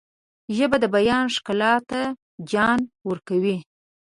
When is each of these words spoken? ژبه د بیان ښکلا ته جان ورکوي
ژبه 0.55 0.77
د 0.83 0.85
بیان 0.95 1.25
ښکلا 1.35 1.73
ته 1.89 1.99
جان 2.51 2.79
ورکوي 3.09 3.57